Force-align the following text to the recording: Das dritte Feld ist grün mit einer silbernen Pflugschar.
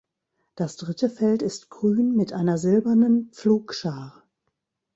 Das 0.55 0.77
dritte 0.77 1.11
Feld 1.11 1.43
ist 1.43 1.69
grün 1.69 2.15
mit 2.15 2.33
einer 2.33 2.57
silbernen 2.57 3.29
Pflugschar. 3.33 4.23